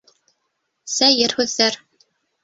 Сәйер 0.93 1.35
һүҙҙәр. 1.39 1.77